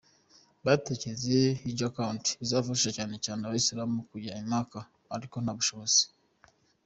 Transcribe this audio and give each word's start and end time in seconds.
Batekereje 0.65 1.37
“Hidja 1.61 1.85
Account” 1.89 2.25
izafasha 2.43 2.89
cyane 2.97 3.15
cyane 3.25 3.41
abayisilamu 3.43 3.93
bifuza 3.95 4.09
kujya 4.11 4.39
i 4.43 4.45
Maka 4.53 4.79
ariko 5.15 5.35
nta 5.39 5.53
bushobozi. 5.59 6.03